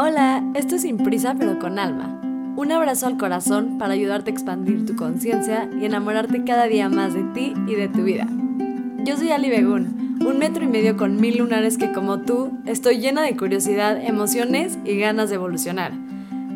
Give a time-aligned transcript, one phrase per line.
[0.00, 2.20] Hola, esto es Sin Prisa pero con Alma.
[2.56, 7.14] Un abrazo al corazón para ayudarte a expandir tu conciencia y enamorarte cada día más
[7.14, 8.28] de ti y de tu vida.
[9.04, 12.98] Yo soy Ali Begun, un metro y medio con mil lunares que como tú estoy
[13.00, 15.90] llena de curiosidad, emociones y ganas de evolucionar.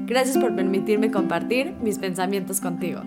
[0.07, 3.01] Gracias por permitirme compartir mis pensamientos contigo.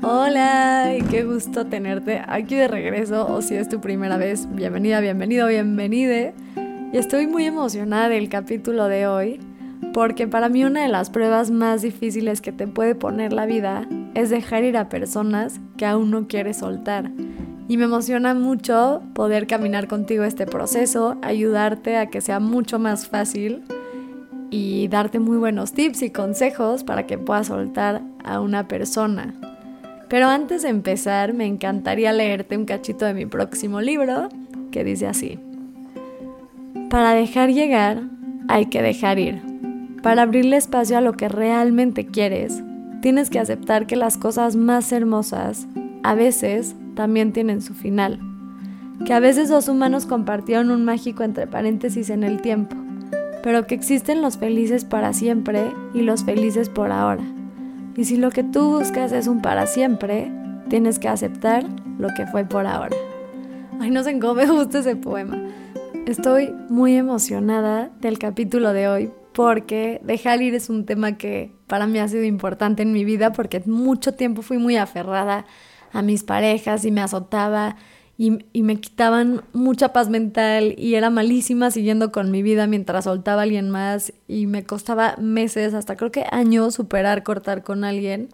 [0.00, 5.00] Hola y qué gusto tenerte aquí de regreso o si es tu primera vez, bienvenida,
[5.00, 6.34] bienvenido, bienvenide.
[6.92, 9.40] Y estoy muy emocionada del capítulo de hoy
[9.92, 13.86] porque para mí una de las pruebas más difíciles que te puede poner la vida
[14.14, 17.10] es dejar ir a personas que aún no quieres soltar.
[17.68, 23.06] Y me emociona mucho poder caminar contigo este proceso, ayudarte a que sea mucho más
[23.08, 23.62] fácil
[24.50, 29.34] y darte muy buenos tips y consejos para que puedas soltar a una persona.
[30.08, 34.28] Pero antes de empezar, me encantaría leerte un cachito de mi próximo libro,
[34.70, 35.38] que dice así.
[36.90, 38.02] Para dejar llegar,
[38.48, 39.51] hay que dejar ir.
[40.02, 42.62] Para abrirle espacio a lo que realmente quieres,
[43.00, 45.66] tienes que aceptar que las cosas más hermosas
[46.02, 48.20] a veces también tienen su final.
[49.06, 52.76] Que a veces dos humanos compartieron un mágico entre paréntesis en el tiempo,
[53.42, 57.24] pero que existen los felices para siempre y los felices por ahora
[57.96, 60.32] y si lo que tú buscas es un para siempre,
[60.68, 61.64] tienes que aceptar
[61.98, 62.96] lo que fue por ahora.
[63.80, 65.38] Ay, no sé cómo me gusta ese poema.
[66.06, 71.86] Estoy muy emocionada del capítulo de hoy porque dejar ir es un tema que para
[71.86, 75.46] mí ha sido importante en mi vida porque mucho tiempo fui muy aferrada
[75.92, 77.76] a mis parejas y me azotaba
[78.18, 83.40] y, me quitaban mucha paz mental y era malísima siguiendo con mi vida mientras soltaba
[83.40, 88.28] a alguien más y me costaba meses, hasta creo que años superar cortar con alguien.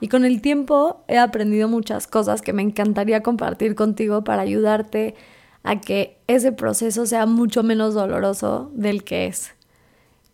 [0.00, 5.14] Y con el tiempo he aprendido muchas cosas que me encantaría compartir contigo para ayudarte
[5.62, 9.57] a que ese proceso sea mucho menos doloroso del que es.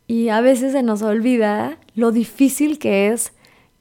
[0.07, 3.33] Y a veces se nos olvida lo difícil que es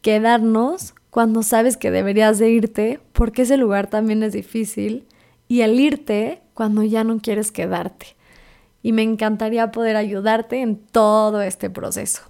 [0.01, 5.05] quedarnos cuando sabes que deberías de irte, porque ese lugar también es difícil,
[5.47, 8.15] y el irte cuando ya no quieres quedarte.
[8.81, 12.23] Y me encantaría poder ayudarte en todo este proceso.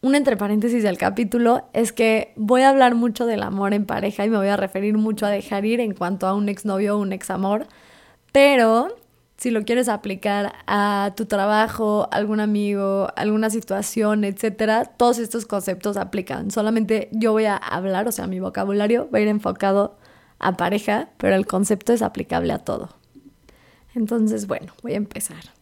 [0.00, 4.24] Un entre paréntesis del capítulo es que voy a hablar mucho del amor en pareja
[4.24, 7.00] y me voy a referir mucho a dejar ir en cuanto a un exnovio o
[7.00, 7.66] un examor,
[8.30, 8.94] pero
[9.38, 15.96] si lo quieres aplicar a tu trabajo, algún amigo, alguna situación, etcétera, todos estos conceptos
[15.96, 16.50] aplican.
[16.50, 19.96] Solamente yo voy a hablar, o sea, mi vocabulario va a ir enfocado
[20.40, 22.90] a pareja, pero el concepto es aplicable a todo.
[23.94, 25.52] Entonces, bueno, voy a empezar.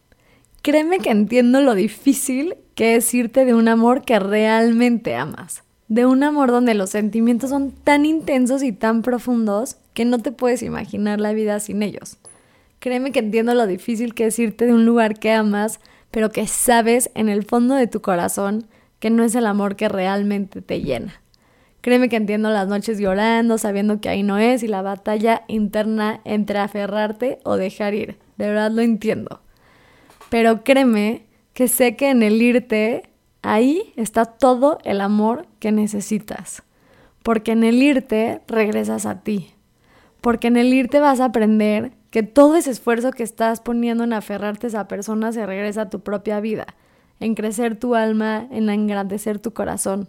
[0.63, 5.63] Créeme que entiendo lo difícil que es irte de un amor que realmente amas.
[5.87, 10.31] De un amor donde los sentimientos son tan intensos y tan profundos que no te
[10.31, 12.17] puedes imaginar la vida sin ellos.
[12.87, 16.47] Créeme que entiendo lo difícil que es irte de un lugar que amas, pero que
[16.47, 18.65] sabes en el fondo de tu corazón
[18.99, 21.21] que no es el amor que realmente te llena.
[21.81, 26.21] Créeme que entiendo las noches llorando, sabiendo que ahí no es, y la batalla interna
[26.23, 28.19] entre aferrarte o dejar ir.
[28.37, 29.41] De verdad lo entiendo.
[30.29, 33.09] Pero créeme que sé que en el irte,
[33.41, 36.63] ahí está todo el amor que necesitas.
[37.21, 39.55] Porque en el irte regresas a ti.
[40.21, 44.13] Porque en el irte vas a aprender que todo ese esfuerzo que estás poniendo en
[44.13, 46.67] aferrarte a esa persona se regresa a tu propia vida,
[47.19, 50.07] en crecer tu alma, en engrandecer tu corazón.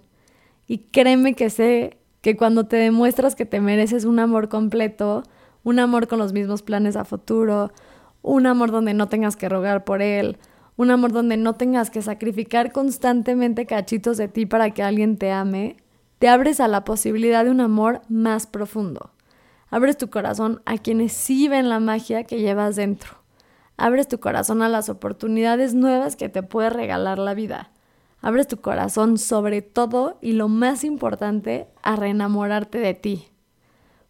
[0.66, 5.22] Y créeme que sé que cuando te demuestras que te mereces un amor completo,
[5.64, 7.72] un amor con los mismos planes a futuro,
[8.22, 10.38] un amor donde no tengas que rogar por él,
[10.76, 15.32] un amor donde no tengas que sacrificar constantemente cachitos de ti para que alguien te
[15.32, 15.76] ame,
[16.18, 19.10] te abres a la posibilidad de un amor más profundo.
[19.70, 23.18] Abres tu corazón a quienes sí ven la magia que llevas dentro.
[23.76, 27.70] Abres tu corazón a las oportunidades nuevas que te puede regalar la vida.
[28.20, 33.28] Abres tu corazón sobre todo y lo más importante, a reenamorarte de ti.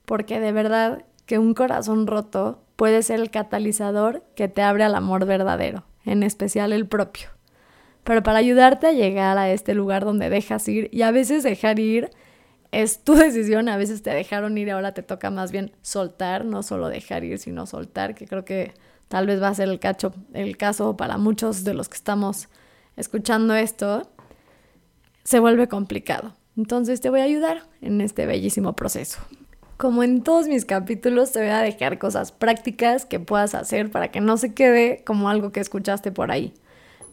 [0.05, 4.95] Porque de verdad que un corazón roto puede ser el catalizador que te abre al
[4.95, 7.29] amor verdadero, en especial el propio.
[8.05, 11.79] Pero para ayudarte a llegar a este lugar donde dejas ir y a veces dejar
[11.79, 12.11] ir
[12.73, 16.63] es tu decisión, a veces te dejaron ir ahora te toca más bien soltar, no
[16.63, 18.75] solo dejar ir, sino soltar, que creo que
[19.09, 22.49] tal vez va a ser el, cacho, el caso para muchos de los que estamos
[22.97, 24.11] escuchando esto,
[25.25, 26.35] se vuelve complicado.
[26.57, 29.21] Entonces te voy a ayudar en este bellísimo proceso.
[29.77, 34.11] Como en todos mis capítulos, te voy a dejar cosas prácticas que puedas hacer para
[34.11, 36.53] que no se quede como algo que escuchaste por ahí.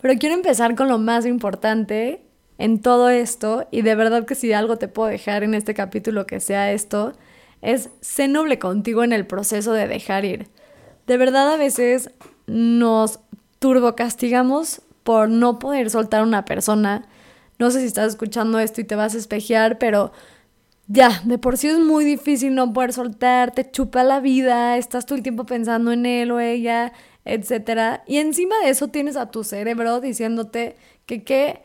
[0.01, 2.24] Pero quiero empezar con lo más importante
[2.57, 6.25] en todo esto, y de verdad que si algo te puedo dejar en este capítulo
[6.25, 7.13] que sea esto,
[7.61, 10.47] es sé noble contigo en el proceso de dejar ir.
[11.07, 12.11] De verdad a veces
[12.47, 13.19] nos
[13.59, 17.07] turbocastigamos por no poder soltar a una persona.
[17.59, 20.11] No sé si estás escuchando esto y te vas a espejear, pero
[20.87, 25.05] ya, de por sí es muy difícil no poder soltar, te chupa la vida, estás
[25.05, 26.93] todo el tiempo pensando en él o ella,
[27.25, 28.01] etc.
[28.07, 30.75] Y encima de eso tienes a tu cerebro diciéndote
[31.05, 31.64] que qué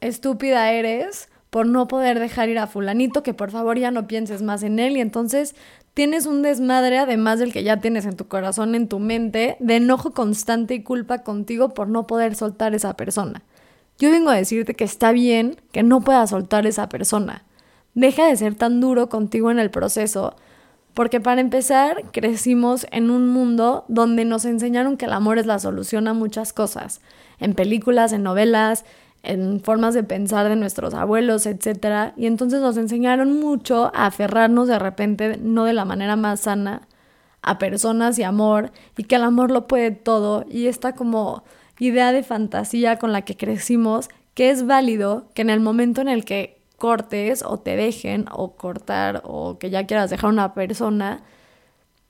[0.00, 4.42] estúpida eres por no poder dejar ir a fulanito, que por favor ya no pienses
[4.42, 5.54] más en él y entonces
[5.94, 9.76] tienes un desmadre además del que ya tienes en tu corazón, en tu mente, de
[9.76, 13.42] enojo constante y culpa contigo por no poder soltar esa persona.
[13.98, 17.44] Yo vengo a decirte que está bien que no puedas soltar esa persona.
[17.94, 20.36] Deja de ser tan duro contigo en el proceso,
[20.92, 25.58] porque para empezar crecimos en un mundo donde nos enseñaron que el amor es la
[25.58, 27.00] solución a muchas cosas,
[27.38, 28.84] en películas, en novelas,
[29.22, 32.12] en formas de pensar de nuestros abuelos, etc.
[32.16, 36.82] Y entonces nos enseñaron mucho a aferrarnos de repente, no de la manera más sana,
[37.42, 41.44] a personas y amor, y que el amor lo puede todo, y esta como
[41.78, 46.08] idea de fantasía con la que crecimos, que es válido que en el momento en
[46.08, 50.54] el que cortes o te dejen o cortar o que ya quieras dejar a una
[50.54, 51.22] persona,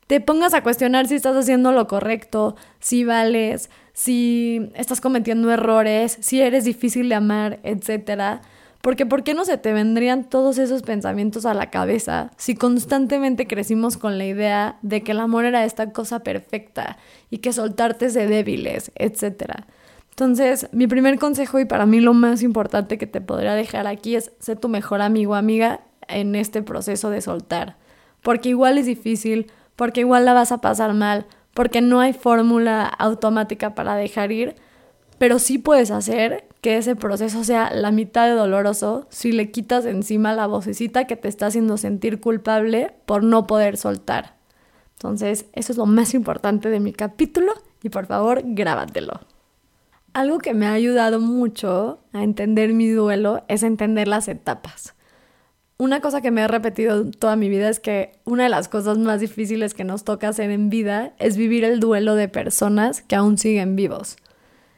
[0.07, 6.19] te pongas a cuestionar si estás haciendo lo correcto, si vales, si estás cometiendo errores,
[6.21, 8.41] si eres difícil de amar, etc.
[8.83, 13.49] Porque ¿por qué no se te vendrían todos esos pensamientos a la cabeza si constantemente
[13.49, 16.99] crecimos con la idea de que el amor era esta cosa perfecta
[17.31, 19.65] y que soltarte es de débiles, etc.
[20.11, 24.15] Entonces, mi primer consejo y para mí lo más importante que te podría dejar aquí
[24.15, 27.77] es ser tu mejor amigo o amiga en este proceso de soltar.
[28.23, 32.87] Porque igual es difícil, porque igual la vas a pasar mal, porque no hay fórmula
[32.87, 34.57] automática para dejar ir,
[35.19, 39.87] pero sí puedes hacer que ese proceso sea la mitad de doloroso si le quitas
[39.87, 44.37] encima la vocecita que te está haciendo sentir culpable por no poder soltar.
[44.95, 47.53] Entonces, eso es lo más importante de mi capítulo
[47.83, 49.21] y por favor, grábatelo.
[50.13, 54.96] Algo que me ha ayudado mucho a entender mi duelo es entender las etapas
[55.79, 58.97] una cosa que me he repetido toda mi vida es que una de las cosas
[58.97, 63.17] más difíciles que nos toca hacer en vida es vivir el duelo de personas que
[63.17, 64.17] aún siguen vivos.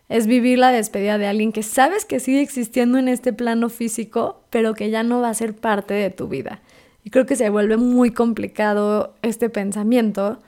[0.08, 4.40] Es vivir la despedida de alguien que sabes que sigue existiendo en este plano físico,
[4.50, 6.62] pero que ya no va a ser parte de tu vida.
[7.04, 10.40] Y creo que se vuelve muy complicado este pensamiento,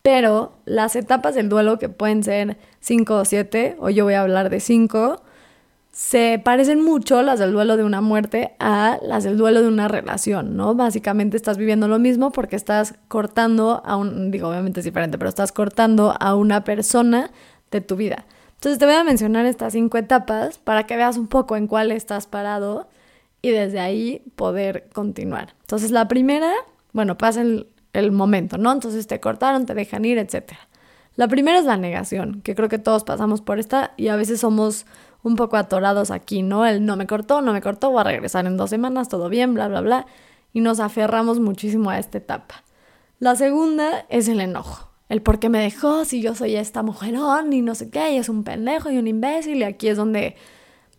[0.00, 4.22] pero las etapas del duelo que pueden ser 5 o 7, o yo voy a
[4.22, 5.20] hablar de 5,
[5.98, 9.88] se parecen mucho las del duelo de una muerte a las del duelo de una
[9.88, 10.76] relación, ¿no?
[10.76, 15.28] Básicamente estás viviendo lo mismo porque estás cortando a un, digo, obviamente es diferente, pero
[15.28, 17.32] estás cortando a una persona
[17.72, 18.26] de tu vida.
[18.54, 21.90] Entonces te voy a mencionar estas cinco etapas para que veas un poco en cuál
[21.90, 22.88] estás parado
[23.42, 25.56] y desde ahí poder continuar.
[25.62, 26.52] Entonces la primera,
[26.92, 28.70] bueno, pasa el, el momento, ¿no?
[28.70, 30.52] Entonces te cortaron, te dejan ir, etc.
[31.16, 34.38] La primera es la negación, que creo que todos pasamos por esta y a veces
[34.38, 34.86] somos
[35.22, 36.66] un poco atorados aquí, ¿no?
[36.66, 39.54] El no me cortó, no me cortó, voy a regresar en dos semanas, todo bien,
[39.54, 40.06] bla, bla, bla.
[40.52, 42.62] Y nos aferramos muchísimo a esta etapa.
[43.18, 44.88] La segunda es el enojo.
[45.08, 48.16] El por qué me dejó, si yo soy esta mujerón y no sé qué, y
[48.16, 49.58] es un pendejo y un imbécil.
[49.58, 50.36] Y aquí es donde,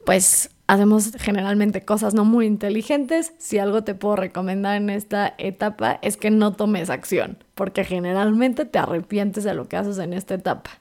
[0.06, 3.34] pues, hacemos generalmente cosas no muy inteligentes.
[3.38, 8.66] Si algo te puedo recomendar en esta etapa es que no tomes acción, porque generalmente
[8.66, 10.72] te arrepientes de lo que haces en esta etapa.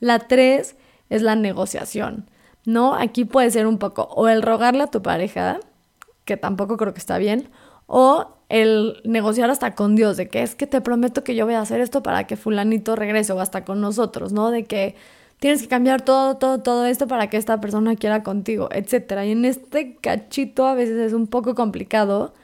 [0.00, 0.76] La tres
[1.10, 2.28] es la negociación.
[2.66, 2.94] ¿No?
[2.94, 5.60] Aquí puede ser un poco o el rogarle a tu pareja,
[6.26, 7.48] que tampoco creo que está bien,
[7.86, 11.54] o el negociar hasta con Dios, de que es que te prometo que yo voy
[11.54, 14.50] a hacer esto para que fulanito regrese o hasta con nosotros, ¿no?
[14.50, 14.96] De que
[15.38, 19.24] tienes que cambiar todo, todo, todo esto para que esta persona quiera contigo, etc.
[19.24, 22.34] Y en este cachito a veces es un poco complicado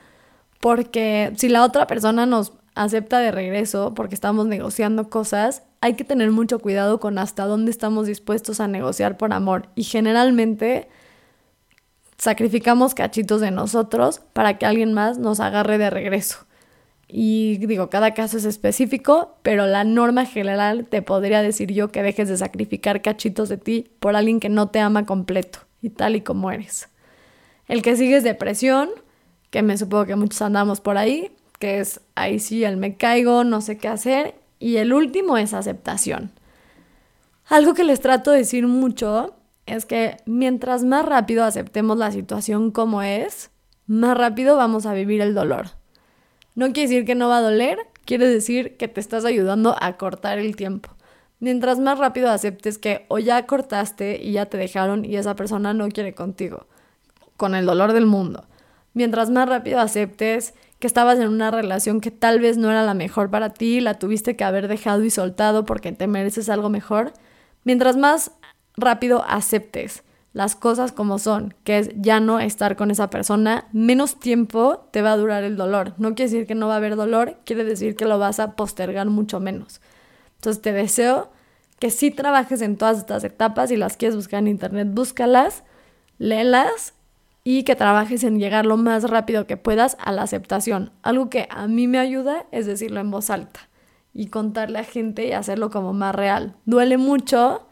[0.60, 6.04] porque si la otra persona nos acepta de regreso porque estamos negociando cosas, hay que
[6.04, 9.66] tener mucho cuidado con hasta dónde estamos dispuestos a negociar por amor.
[9.74, 10.88] Y generalmente
[12.18, 16.46] sacrificamos cachitos de nosotros para que alguien más nos agarre de regreso.
[17.08, 22.04] Y digo, cada caso es específico, pero la norma general te podría decir yo que
[22.04, 26.14] dejes de sacrificar cachitos de ti por alguien que no te ama completo y tal
[26.14, 26.90] y como eres.
[27.66, 28.88] El que sigue es depresión,
[29.50, 33.42] que me supongo que muchos andamos por ahí, que es ahí sí, el me caigo,
[33.42, 36.30] no sé qué hacer, y el último es aceptación.
[37.48, 39.34] Algo que les trato de decir mucho
[39.66, 43.50] es que mientras más rápido aceptemos la situación como es,
[43.88, 45.70] más rápido vamos a vivir el dolor.
[46.54, 49.96] No quiere decir que no va a doler, quiere decir que te estás ayudando a
[49.96, 50.90] cortar el tiempo.
[51.40, 55.74] Mientras más rápido aceptes que o ya cortaste y ya te dejaron y esa persona
[55.74, 56.68] no quiere contigo,
[57.36, 58.46] con el dolor del mundo.
[58.94, 62.92] Mientras más rápido aceptes que estabas en una relación que tal vez no era la
[62.92, 67.12] mejor para ti, la tuviste que haber dejado y soltado porque te mereces algo mejor.
[67.62, 68.32] Mientras más
[68.76, 74.18] rápido aceptes las cosas como son, que es ya no estar con esa persona, menos
[74.18, 75.94] tiempo te va a durar el dolor.
[75.98, 78.56] No quiere decir que no va a haber dolor, quiere decir que lo vas a
[78.56, 79.80] postergar mucho menos.
[80.38, 81.30] Entonces te deseo
[81.78, 85.62] que sí trabajes en todas estas etapas y las quieres buscar en internet, búscalas,
[86.18, 86.94] léelas
[87.44, 90.92] y que trabajes en llegar lo más rápido que puedas a la aceptación.
[91.02, 93.68] Algo que a mí me ayuda es decirlo en voz alta
[94.14, 96.54] y contarle a gente y hacerlo como más real.
[96.66, 97.66] Duele mucho,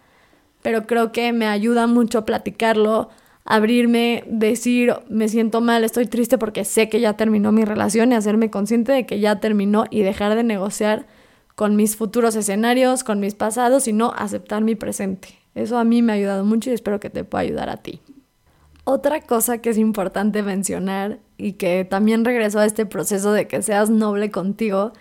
[0.62, 3.10] pero creo que me ayuda mucho platicarlo,
[3.44, 8.14] abrirme, decir, me siento mal, estoy triste porque sé que ya terminó mi relación y
[8.14, 11.06] hacerme consciente de que ya terminó y dejar de negociar
[11.54, 15.28] con mis futuros escenarios, con mis pasados, sino aceptar mi presente.
[15.54, 18.00] Eso a mí me ha ayudado mucho y espero que te pueda ayudar a ti.
[18.84, 23.62] Otra cosa que es importante mencionar y que también regresó a este proceso de que
[23.62, 24.92] seas noble contigo,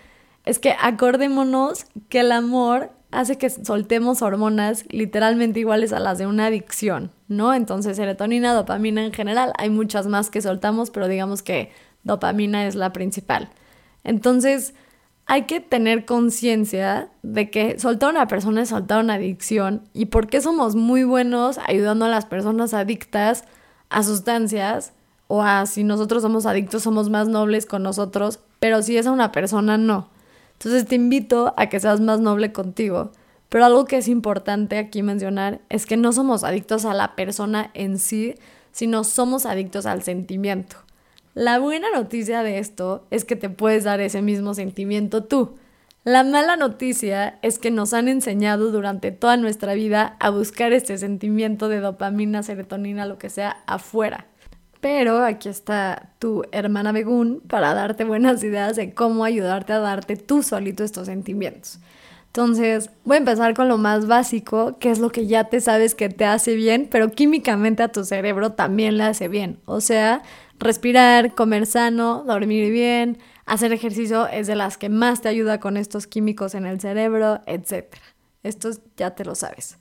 [0.44, 6.26] es que acordémonos que el amor hace que soltemos hormonas literalmente iguales a las de
[6.26, 7.54] una adicción, ¿no?
[7.54, 11.72] Entonces, serotonina, dopamina en general, hay muchas más que soltamos, pero digamos que
[12.04, 13.50] dopamina es la principal.
[14.04, 14.74] Entonces,
[15.26, 20.06] hay que tener conciencia de que soltar a una persona es soltar una adicción y
[20.06, 23.44] por qué somos muy buenos ayudando a las personas adictas
[23.90, 24.92] a sustancias
[25.26, 29.12] o a si nosotros somos adictos somos más nobles con nosotros, pero si es a
[29.12, 30.08] una persona no.
[30.54, 33.12] Entonces te invito a que seas más noble contigo.
[33.48, 37.70] Pero algo que es importante aquí mencionar es que no somos adictos a la persona
[37.74, 38.36] en sí,
[38.72, 40.76] sino somos adictos al sentimiento.
[41.34, 45.56] La buena noticia de esto es que te puedes dar ese mismo sentimiento tú.
[46.04, 50.96] La mala noticia es que nos han enseñado durante toda nuestra vida a buscar este
[50.96, 54.26] sentimiento de dopamina, serotonina, lo que sea, afuera.
[54.80, 60.16] Pero aquí está tu hermana Begún para darte buenas ideas de cómo ayudarte a darte
[60.16, 61.80] tú solito estos sentimientos.
[62.28, 65.94] Entonces, voy a empezar con lo más básico, que es lo que ya te sabes
[65.94, 69.58] que te hace bien, pero químicamente a tu cerebro también le hace bien.
[69.66, 70.22] O sea,
[70.58, 73.18] respirar, comer sano, dormir bien,
[73.50, 77.40] hacer ejercicio es de las que más te ayuda con estos químicos en el cerebro,
[77.46, 77.96] etc.
[78.44, 79.76] Esto ya te lo sabes.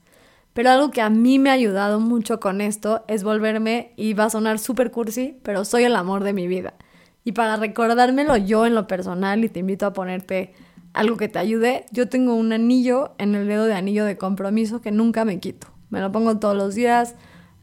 [0.54, 4.26] Pero algo que a mí me ha ayudado mucho con esto es volverme, y va
[4.26, 6.74] a sonar súper cursi, pero soy el amor de mi vida.
[7.24, 10.54] Y para recordármelo yo en lo personal, y te invito a ponerte
[10.94, 14.82] algo que te ayude, yo tengo un anillo en el dedo de anillo de compromiso
[14.82, 15.68] que nunca me quito.
[15.92, 17.14] Me lo pongo todos los días,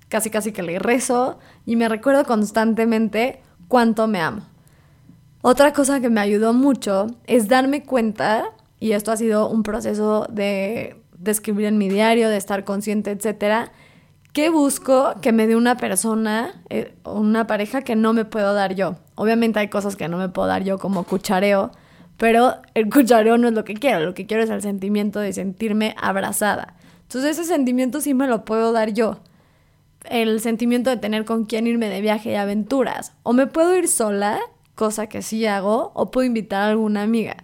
[0.08, 4.55] casi casi que le rezo, y me recuerdo constantemente cuánto me amo.
[5.49, 8.47] Otra cosa que me ayudó mucho es darme cuenta,
[8.81, 13.71] y esto ha sido un proceso de escribir en mi diario, de estar consciente, etcétera,
[14.33, 18.55] ¿qué busco que me dé una persona eh, o una pareja que no me puedo
[18.55, 18.97] dar yo?
[19.15, 21.71] Obviamente hay cosas que no me puedo dar yo como cuchareo,
[22.17, 25.33] pero el cuchareo no es lo que quiero, lo que quiero es el sentimiento de
[25.33, 26.75] sentirme abrazada.
[27.03, 29.21] Entonces ese sentimiento sí me lo puedo dar yo.
[30.11, 33.12] El sentimiento de tener con quién irme de viaje y aventuras.
[33.23, 34.41] O me puedo ir sola,
[34.76, 37.37] cosa que sí hago, o puedo invitar a alguna amiga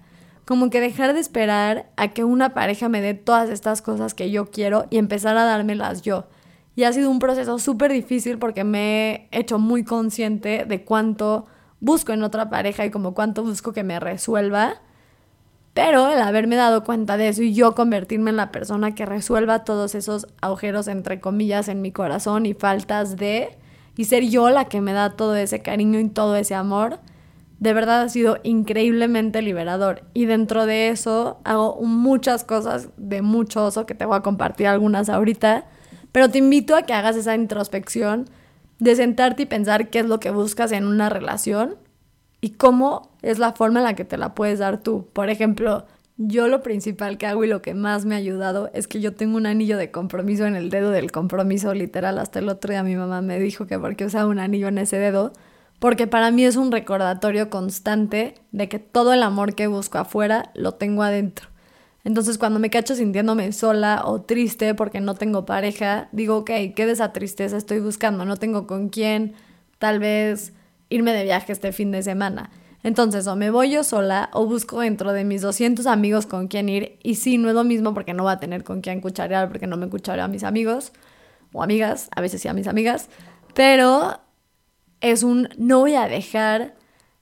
[0.44, 4.30] como que dejar de esperar a que una pareja me dé todas estas cosas que
[4.30, 6.26] yo quiero y empezar a dármelas yo.
[6.74, 11.46] Y ha sido un proceso súper difícil porque me he hecho muy consciente de cuánto
[11.80, 14.80] busco en otra pareja y como cuánto busco que me resuelva.
[15.74, 19.64] Pero el haberme dado cuenta de eso y yo convertirme en la persona que resuelva
[19.64, 23.56] todos esos agujeros, entre comillas, en mi corazón y faltas de,
[23.96, 27.00] y ser yo la que me da todo ese cariño y todo ese amor,
[27.62, 30.02] de verdad ha sido increíblemente liberador.
[30.14, 34.66] Y dentro de eso hago muchas cosas de mucho oso que te voy a compartir
[34.66, 35.66] algunas ahorita.
[36.10, 38.28] Pero te invito a que hagas esa introspección
[38.80, 41.76] de sentarte y pensar qué es lo que buscas en una relación
[42.40, 45.06] y cómo es la forma en la que te la puedes dar tú.
[45.12, 48.88] Por ejemplo, yo lo principal que hago y lo que más me ha ayudado es
[48.88, 52.18] que yo tengo un anillo de compromiso en el dedo del compromiso literal.
[52.18, 54.98] Hasta el otro día mi mamá me dijo que porque usaba un anillo en ese
[54.98, 55.32] dedo
[55.82, 60.52] porque para mí es un recordatorio constante de que todo el amor que busco afuera
[60.54, 61.48] lo tengo adentro.
[62.04, 66.86] Entonces cuando me cacho sintiéndome sola o triste porque no tengo pareja, digo, ok, ¿qué
[66.86, 68.24] de esa tristeza estoy buscando?
[68.24, 69.34] No tengo con quién,
[69.80, 70.52] tal vez
[70.88, 72.50] irme de viaje este fin de semana.
[72.84, 76.68] Entonces, o me voy yo sola o busco dentro de mis 200 amigos con quien
[76.68, 77.00] ir.
[77.02, 79.66] Y sí, no es lo mismo porque no va a tener con quién cucharear porque
[79.66, 80.92] no me cuchareo a mis amigos
[81.52, 83.08] o amigas, a veces sí a mis amigas.
[83.52, 84.21] Pero
[85.02, 86.74] es un no voy a dejar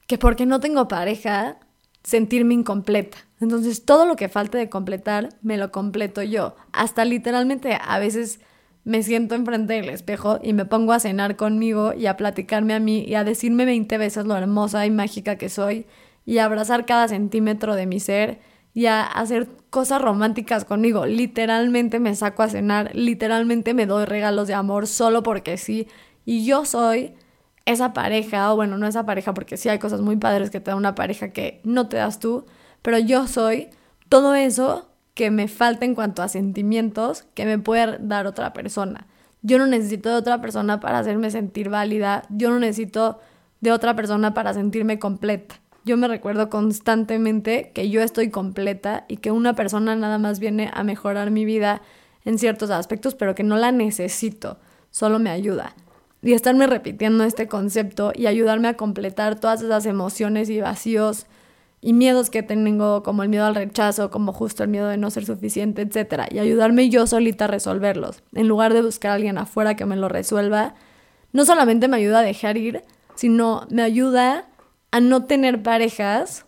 [0.06, 1.56] que porque no tengo pareja
[2.04, 3.18] sentirme incompleta.
[3.40, 6.54] Entonces todo lo que falte de completar me lo completo yo.
[6.72, 8.40] Hasta literalmente a veces
[8.84, 12.80] me siento enfrente del espejo y me pongo a cenar conmigo y a platicarme a
[12.80, 15.86] mí y a decirme 20 veces lo hermosa y mágica que soy
[16.24, 18.40] y a abrazar cada centímetro de mi ser
[18.72, 21.06] y a hacer cosas románticas conmigo.
[21.06, 25.88] Literalmente me saco a cenar, literalmente me doy regalos de amor solo porque sí.
[26.24, 27.14] Y yo soy
[27.66, 30.70] esa pareja, o bueno, no esa pareja porque sí hay cosas muy padres que te
[30.70, 32.46] da una pareja que no te das tú,
[32.82, 33.68] pero yo soy
[34.08, 39.06] todo eso que me falta en cuanto a sentimientos que me puede dar otra persona.
[39.42, 43.20] Yo no necesito de otra persona para hacerme sentir válida, yo no necesito
[43.60, 45.60] de otra persona para sentirme completa.
[45.84, 50.70] Yo me recuerdo constantemente que yo estoy completa y que una persona nada más viene
[50.72, 51.80] a mejorar mi vida
[52.24, 54.58] en ciertos aspectos, pero que no la necesito,
[54.90, 55.74] solo me ayuda.
[56.22, 61.26] Y estarme repitiendo este concepto y ayudarme a completar todas esas emociones y vacíos
[61.80, 65.10] y miedos que tengo, como el miedo al rechazo, como justo el miedo de no
[65.10, 66.24] ser suficiente, etc.
[66.30, 69.96] Y ayudarme yo solita a resolverlos, en lugar de buscar a alguien afuera que me
[69.96, 70.74] lo resuelva,
[71.32, 72.82] no solamente me ayuda a dejar ir,
[73.14, 74.48] sino me ayuda
[74.90, 76.44] a no tener parejas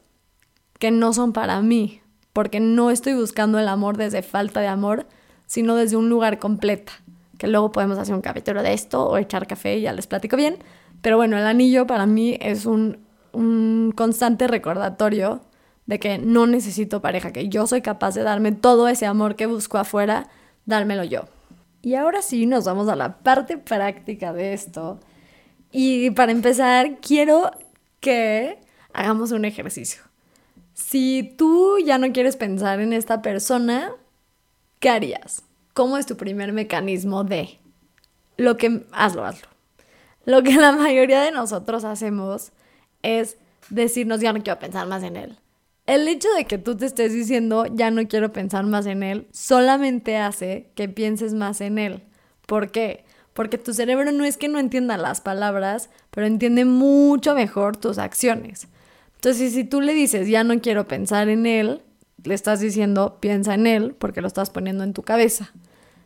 [0.78, 2.00] que no son para mí,
[2.32, 5.06] porque no estoy buscando el amor desde falta de amor,
[5.46, 6.92] sino desde un lugar completo,
[7.42, 10.36] que luego podemos hacer un capítulo de esto o echar café y ya les platico
[10.36, 10.58] bien,
[11.00, 12.98] pero bueno, el anillo para mí es un,
[13.32, 15.40] un constante recordatorio
[15.86, 19.46] de que no necesito pareja, que yo soy capaz de darme todo ese amor que
[19.46, 20.28] busco afuera,
[20.66, 21.22] dármelo yo.
[21.82, 25.00] Y ahora sí, nos vamos a la parte práctica de esto.
[25.72, 27.50] Y para empezar, quiero
[27.98, 28.60] que
[28.92, 30.00] hagamos un ejercicio.
[30.74, 33.90] Si tú ya no quieres pensar en esta persona,
[34.78, 35.42] ¿qué harías?
[35.72, 37.58] ¿Cómo es tu primer mecanismo de?
[38.36, 39.48] Lo que, hazlo, hazlo.
[40.24, 42.52] Lo que la mayoría de nosotros hacemos
[43.02, 43.36] es
[43.70, 45.38] decirnos, ya no quiero pensar más en él.
[45.86, 49.26] El hecho de que tú te estés diciendo, ya no quiero pensar más en él,
[49.32, 52.02] solamente hace que pienses más en él.
[52.46, 53.04] ¿Por qué?
[53.32, 57.98] porque tu cerebro no es que no entienda las palabras, pero entiende mucho mejor tus
[57.98, 58.68] acciones.
[59.14, 61.82] Entonces, si tú le dices, ya no quiero pensar en él,
[62.24, 65.52] le estás diciendo, piensa en él, porque lo estás poniendo en tu cabeza.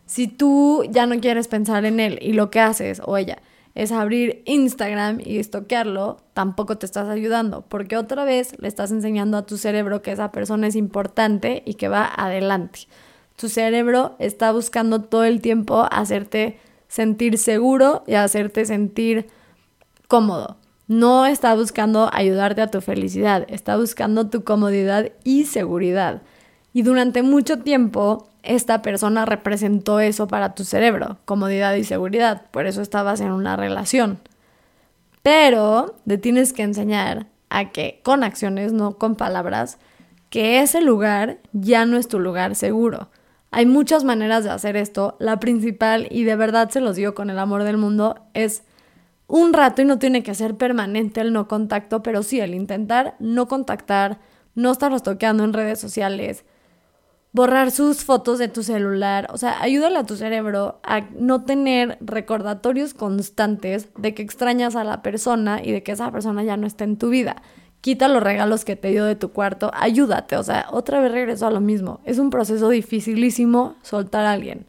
[0.07, 3.39] Si tú ya no quieres pensar en él y lo que haces, o ella,
[3.75, 9.37] es abrir Instagram y estoquearlo, tampoco te estás ayudando, porque otra vez le estás enseñando
[9.37, 12.89] a tu cerebro que esa persona es importante y que va adelante.
[13.37, 19.27] Tu cerebro está buscando todo el tiempo hacerte sentir seguro y hacerte sentir
[20.09, 20.57] cómodo.
[20.89, 26.23] No está buscando ayudarte a tu felicidad, está buscando tu comodidad y seguridad.
[26.73, 32.43] Y durante mucho tiempo esta persona representó eso para tu cerebro, comodidad y seguridad.
[32.53, 34.21] Por eso estabas en una relación.
[35.23, 39.79] Pero te tienes que enseñar a que con acciones, no con palabras,
[40.31, 43.09] que ese lugar ya no es tu lugar seguro.
[43.51, 45.17] Hay muchas maneras de hacer esto.
[45.19, 48.63] La principal, y de verdad se los digo con el amor del mundo, es
[49.27, 53.17] un rato y no tiene que ser permanente el no contacto, pero sí el intentar
[53.19, 54.19] no contactar,
[54.55, 56.45] no estarlos toqueando en redes sociales,
[57.33, 61.99] borrar sus fotos de tu celular, o sea, ayúdale a tu cerebro a no tener
[62.01, 66.67] recordatorios constantes de que extrañas a la persona y de que esa persona ya no
[66.67, 67.43] está en tu vida
[67.87, 71.47] quita los regalos que te dio de tu cuarto, ayúdate, o sea, otra vez regreso
[71.47, 72.01] a lo mismo.
[72.05, 74.67] Es un proceso dificilísimo soltar a alguien.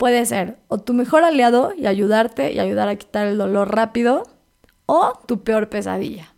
[0.00, 4.22] Puede ser o tu mejor aliado y ayudarte y ayudar a quitar el dolor rápido,
[4.86, 6.32] o tu peor pesadilla.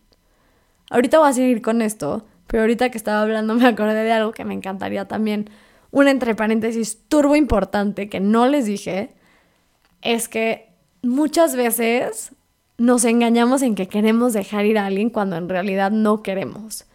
[0.90, 4.32] Ahorita voy a seguir con esto, pero ahorita que estaba hablando me acordé de algo
[4.32, 5.48] que me encantaría también.
[5.92, 9.14] Un entre paréntesis turbo importante que no les dije
[10.00, 10.68] es que
[11.04, 12.32] muchas veces
[12.78, 16.86] nos engañamos en que queremos dejar ir a alguien cuando en realidad no queremos.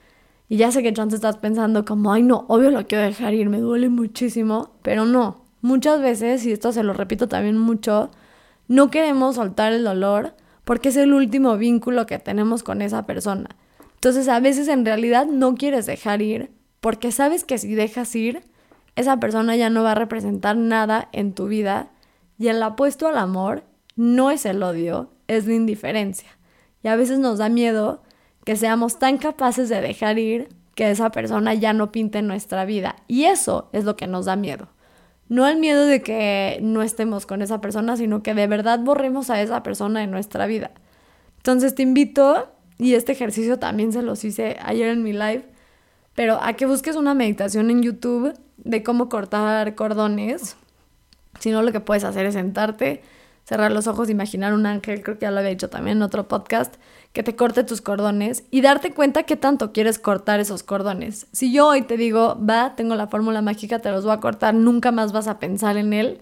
[0.50, 3.48] Y ya sé que tú estás pensando como, ay no, obvio lo quiero dejar ir,
[3.48, 5.47] me duele muchísimo, pero no.
[5.62, 8.12] Muchas veces, y esto se lo repito también mucho,
[8.68, 13.50] no queremos soltar el dolor porque es el último vínculo que tenemos con esa persona.
[13.96, 18.44] Entonces a veces en realidad no quieres dejar ir porque sabes que si dejas ir,
[18.96, 21.90] esa persona ya no va a representar nada en tu vida
[22.38, 23.64] y el apuesto al amor
[23.96, 26.30] no es el odio, es la indiferencia.
[26.84, 28.04] Y a veces nos da miedo
[28.46, 32.98] que seamos tan capaces de dejar ir que esa persona ya no pinte nuestra vida.
[33.08, 34.70] Y eso es lo que nos da miedo.
[35.30, 39.30] No el miedo de que no estemos con esa persona, sino que de verdad borremos
[39.30, 40.72] a esa persona de nuestra vida.
[41.38, 45.44] Entonces te invito, y este ejercicio también se los hice ayer en mi live,
[46.16, 50.56] pero a que busques una meditación en YouTube de cómo cortar cordones.
[51.40, 53.02] Si no, lo que puedes hacer es sentarte,
[53.46, 56.28] cerrar los ojos, imaginar un ángel, creo que ya lo había dicho también en otro
[56.28, 56.76] podcast,
[57.18, 61.26] que te corte tus cordones y darte cuenta qué tanto quieres cortar esos cordones.
[61.32, 64.54] Si yo hoy te digo, va, tengo la fórmula mágica, te los voy a cortar,
[64.54, 66.22] nunca más vas a pensar en él,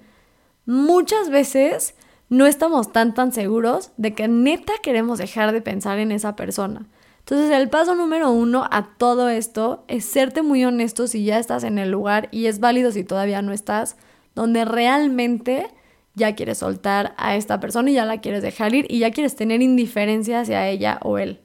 [0.66, 1.96] muchas veces
[2.30, 6.86] no estamos tan tan seguros de que neta queremos dejar de pensar en esa persona.
[7.20, 11.66] Entonces el paso número uno a todo esto es serte muy honesto si ya estás
[11.66, 13.98] en el lugar y es válido si todavía no estás,
[14.34, 15.68] donde realmente
[16.16, 19.36] ya quieres soltar a esta persona y ya la quieres dejar ir y ya quieres
[19.36, 21.40] tener indiferencia hacia ella o él.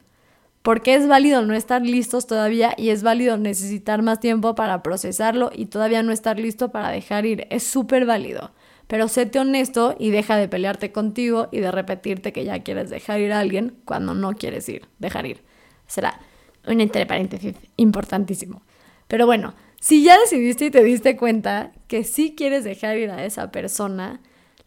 [0.62, 5.50] Porque es válido no estar listos todavía y es válido necesitar más tiempo para procesarlo
[5.54, 7.46] y todavía no estar listo para dejar ir.
[7.50, 8.52] Es súper válido.
[8.86, 13.20] Pero séte honesto y deja de pelearte contigo y de repetirte que ya quieres dejar
[13.20, 15.42] ir a alguien cuando no quieres ir, dejar ir
[15.90, 16.20] será
[16.66, 18.62] un entre paréntesis importantísimo.
[19.08, 23.24] Pero bueno, si ya decidiste y te diste cuenta que sí quieres dejar ir a
[23.24, 24.20] esa persona,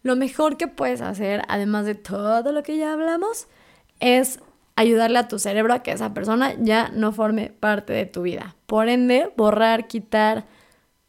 [0.03, 3.47] lo mejor que puedes hacer, además de todo lo que ya hablamos,
[3.99, 4.39] es
[4.75, 8.55] ayudarle a tu cerebro a que esa persona ya no forme parte de tu vida.
[8.65, 10.45] Por ende, borrar, quitar,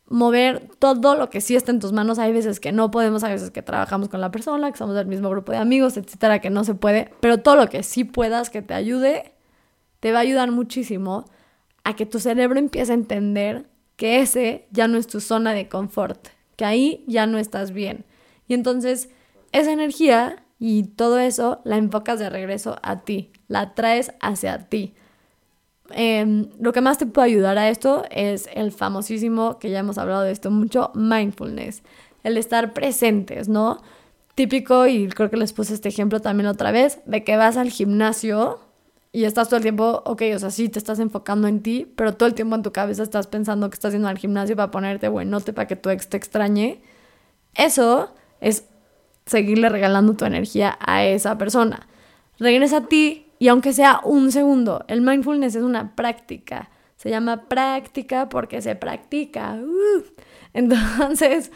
[0.06, 2.18] mover todo lo que sí está en tus manos.
[2.18, 5.06] Hay veces que no podemos, hay veces que trabajamos con la persona, que somos del
[5.06, 8.50] mismo grupo de amigos, etcétera, que no se puede, pero todo lo que sí puedas
[8.50, 9.32] que te ayude
[10.00, 11.24] te va a ayudar muchísimo
[11.82, 15.68] a que tu cerebro empiece a entender que ese ya no es tu zona de
[15.68, 18.04] confort, que ahí ya no estás bien.
[18.48, 19.08] Y entonces
[19.52, 24.94] esa energía y todo eso la enfocas de regreso a ti, la traes hacia ti.
[25.90, 29.98] Em, lo que más te puede ayudar a esto es el famosísimo, que ya hemos
[29.98, 31.82] hablado de esto mucho, mindfulness,
[32.22, 33.82] el estar presentes, ¿no?
[34.34, 37.70] Típico, y creo que les puse este ejemplo también otra vez, de que vas al
[37.70, 38.60] gimnasio
[39.12, 42.14] y estás todo el tiempo, ok, o sea, sí te estás enfocando en ti, pero
[42.14, 45.08] todo el tiempo en tu cabeza estás pensando que estás yendo al gimnasio para ponerte
[45.08, 46.82] buenote para que tu ex te extrañe.
[47.54, 48.66] Eso es
[49.26, 51.86] seguirle regalando tu energía a esa persona.
[52.38, 56.70] Regresa a ti y aunque sea un segundo, el mindfulness es una práctica.
[56.96, 59.54] Se llama práctica porque se practica.
[59.54, 60.02] Uh.
[60.52, 61.50] Entonces,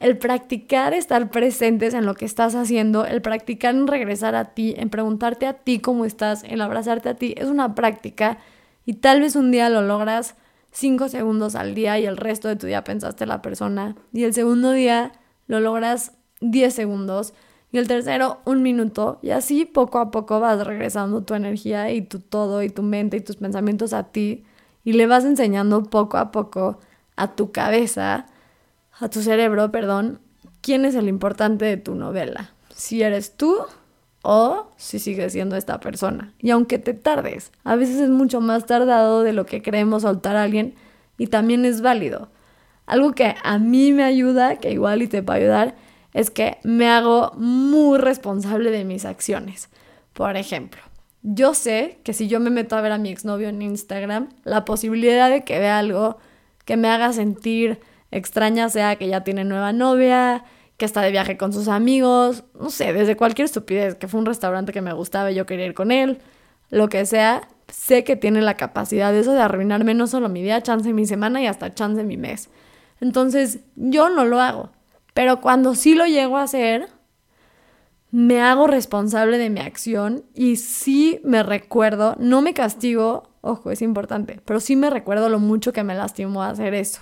[0.00, 4.74] el practicar estar presentes en lo que estás haciendo, el practicar en regresar a ti,
[4.76, 8.38] en preguntarte a ti cómo estás, en abrazarte a ti, es una práctica
[8.86, 10.36] y tal vez un día lo logras
[10.72, 14.24] cinco segundos al día y el resto de tu día pensaste en la persona y
[14.24, 15.12] el segundo día
[15.46, 17.34] lo logras 10 segundos
[17.72, 22.02] y el tercero un minuto y así poco a poco vas regresando tu energía y
[22.02, 24.44] tu todo y tu mente y tus pensamientos a ti
[24.84, 26.78] y le vas enseñando poco a poco
[27.16, 28.26] a tu cabeza
[29.00, 30.20] a tu cerebro, perdón,
[30.60, 32.52] quién es el importante de tu novela.
[32.74, 33.56] Si eres tú
[34.22, 36.34] o si sigues siendo esta persona.
[36.38, 40.36] Y aunque te tardes, a veces es mucho más tardado de lo que creemos soltar
[40.36, 40.74] a alguien
[41.16, 42.28] y también es válido.
[42.86, 45.74] Algo que a mí me ayuda, que igual y te puede ayudar,
[46.12, 49.68] es que me hago muy responsable de mis acciones.
[50.12, 50.80] Por ejemplo,
[51.22, 54.64] yo sé que si yo me meto a ver a mi exnovio en Instagram, la
[54.64, 56.18] posibilidad de que vea algo
[56.64, 60.44] que me haga sentir extraña sea que ya tiene nueva novia,
[60.76, 64.26] que está de viaje con sus amigos, no sé, desde cualquier estupidez, que fue un
[64.26, 66.18] restaurante que me gustaba y yo quería ir con él,
[66.70, 70.42] lo que sea, sé que tiene la capacidad de eso de arruinarme no solo mi
[70.42, 72.48] día, chance mi semana y hasta chance mi mes.
[73.00, 74.70] Entonces, yo no lo hago,
[75.14, 76.88] pero cuando sí lo llego a hacer,
[78.10, 83.82] me hago responsable de mi acción y sí me recuerdo, no me castigo, ojo, es
[83.82, 87.00] importante, pero sí me recuerdo lo mucho que me lastimó hacer eso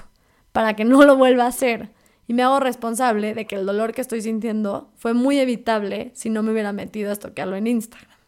[0.52, 1.90] para que no lo vuelva a hacer.
[2.26, 6.28] Y me hago responsable de que el dolor que estoy sintiendo fue muy evitable si
[6.28, 8.18] no me hubiera metido a estoquearlo en Instagram.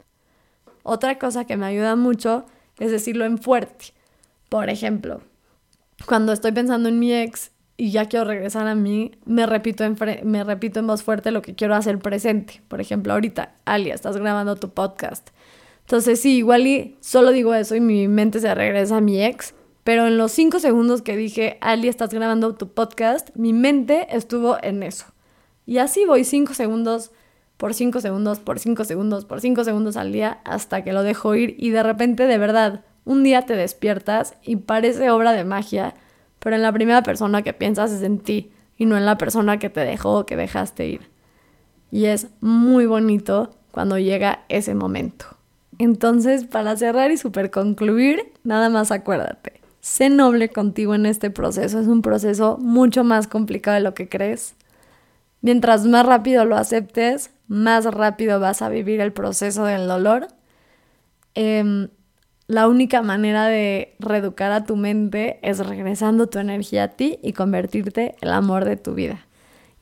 [0.82, 2.46] Otra cosa que me ayuda mucho
[2.78, 3.92] es decirlo en fuerte.
[4.48, 5.20] Por ejemplo,
[6.06, 9.96] cuando estoy pensando en mi ex y ya quiero regresar a mí, me repito en,
[10.24, 12.60] me repito en voz fuerte lo que quiero hacer presente.
[12.68, 15.30] Por ejemplo, ahorita, Alia, estás grabando tu podcast.
[15.80, 19.54] Entonces, sí, igual y solo digo eso y mi mente se regresa a mi ex
[19.82, 24.56] pero en los cinco segundos que dije, Ali, estás grabando tu podcast, mi mente estuvo
[24.62, 25.06] en eso.
[25.66, 27.12] Y así voy cinco segundos
[27.56, 31.34] por cinco segundos, por cinco segundos, por cinco segundos al día hasta que lo dejo
[31.34, 35.94] ir y de repente, de verdad, un día te despiertas y parece obra de magia,
[36.40, 39.58] pero en la primera persona que piensas es en ti y no en la persona
[39.58, 41.00] que te dejó o que dejaste ir.
[41.92, 45.26] Y es muy bonito cuando llega ese momento.
[45.78, 51.80] Entonces, para cerrar y super concluir, nada más acuérdate sé noble contigo en este proceso.
[51.80, 54.54] Es un proceso mucho más complicado de lo que crees.
[55.42, 60.28] Mientras más rápido lo aceptes, más rápido vas a vivir el proceso del dolor.
[61.34, 61.88] Em,
[62.50, 67.32] la única manera de reeducar a tu mente es regresando tu energía a ti y
[67.32, 69.24] convertirte el amor de tu vida.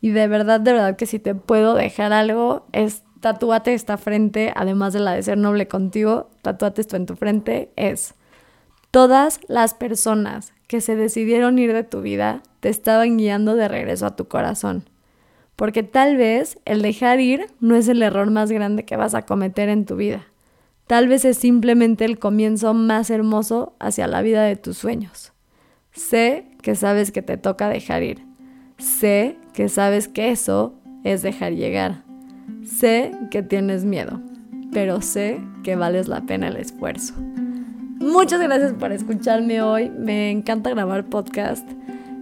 [0.03, 4.53] Y de verdad, de verdad que si te puedo dejar algo, es tatúate esta frente,
[4.55, 8.15] además de la de ser noble contigo, tatúate esto en tu frente, es
[8.91, 14.05] Todas las personas que se decidieron ir de tu vida te estaban guiando de regreso
[14.05, 14.85] a tu corazón.
[15.57, 19.25] Porque tal vez el dejar ir no es el error más grande que vas a
[19.25, 20.27] cometer en tu vida.
[20.89, 25.35] Tal vez es simplemente el comienzo más hermoso hacia la vida de tus sueños.
[25.93, 28.25] Sé que sabes que te toca dejar ir.
[28.79, 32.05] Sé que sabes que eso es dejar llegar.
[32.65, 34.23] Sé que tienes miedo,
[34.73, 37.13] pero sé que vales la pena el esfuerzo.
[37.99, 39.91] Muchas gracias por escucharme hoy.
[39.91, 41.69] Me encanta grabar podcast.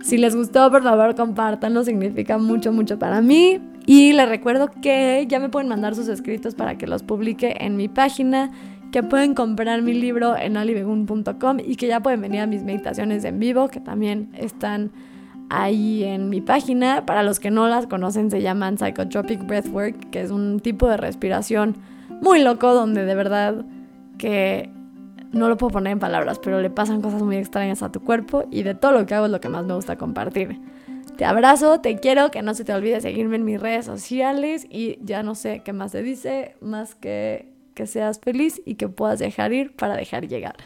[0.02, 1.84] Si les gustó, por favor, compártanlo.
[1.84, 3.60] Significa mucho, mucho para mí.
[3.86, 7.76] Y les recuerdo que ya me pueden mandar sus escritos para que los publique en
[7.76, 8.50] mi página,
[8.90, 13.24] que pueden comprar mi libro en alibegun.com y que ya pueden venir a mis meditaciones
[13.24, 14.90] en vivo, que también están
[15.50, 17.06] ahí en mi página.
[17.06, 20.96] Para los que no las conocen, se llaman Psychotropic Breathwork, que es un tipo de
[20.96, 21.76] respiración
[22.20, 23.64] muy loco donde de verdad
[24.18, 24.70] que
[25.32, 28.46] no lo puedo poner en palabras, pero le pasan cosas muy extrañas a tu cuerpo
[28.50, 30.58] y de todo lo que hago es lo que más me gusta compartir.
[31.16, 34.98] Te abrazo, te quiero, que no se te olvide seguirme en mis redes sociales y
[35.02, 39.20] ya no sé qué más te dice, más que que seas feliz y que puedas
[39.20, 40.56] dejar ir para dejar llegar.